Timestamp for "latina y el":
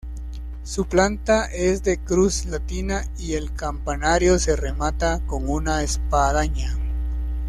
2.47-3.53